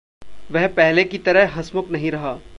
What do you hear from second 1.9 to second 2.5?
नहीं रहा।